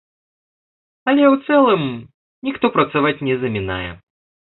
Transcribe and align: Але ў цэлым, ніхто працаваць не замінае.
Але 1.11 1.25
ў 1.33 1.49
цэлым, 1.49 1.83
ніхто 2.47 2.65
працаваць 2.79 3.23
не 3.29 3.35
замінае. 3.45 3.91